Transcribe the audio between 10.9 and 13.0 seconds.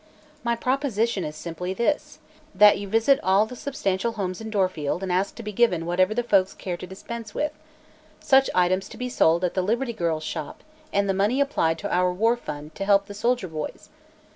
and the money applied to our War Fund to